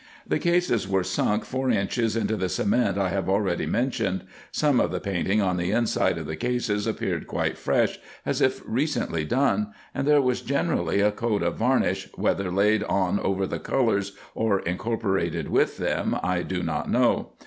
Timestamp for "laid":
12.51-12.83